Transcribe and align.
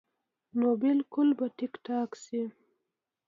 نو 0.59 0.67
بالکل 0.83 1.27
به 1.37 1.45
ټيک 1.57 1.73
ټاک 1.85 2.09
شي- 2.23 2.41